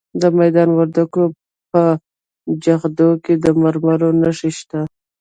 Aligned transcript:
د 0.21 0.23
میدان 0.39 0.69
وردګو 0.73 1.23
په 1.71 1.81
جغتو 2.63 3.09
کې 3.23 3.33
د 3.43 3.45
مرمرو 3.61 4.09
نښې 4.21 4.51
شته. 4.59 4.79